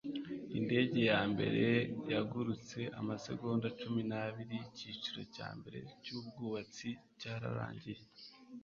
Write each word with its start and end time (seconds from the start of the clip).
indege 0.57 0.97
ya 1.11 1.21
mbere 1.31 1.63
yagurutse 2.11 2.79
amasegonda 2.99 3.67
cumi 3.79 4.01
n'abiri 4.09 4.55
icyiciro 4.67 5.21
cya 5.35 5.49
mbere 5.57 5.77
cyubwubatsi 6.03 6.89
cyararangiye 7.19 8.01